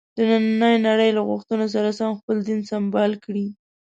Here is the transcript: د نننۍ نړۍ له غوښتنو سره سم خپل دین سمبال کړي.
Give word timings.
د 0.15 0.19
نننۍ 0.29 0.75
نړۍ 0.87 1.09
له 1.17 1.21
غوښتنو 1.29 1.65
سره 1.75 1.89
سم 1.99 2.11
خپل 2.19 2.37
دین 2.47 2.59
سمبال 2.71 3.11
کړي. 3.23 3.47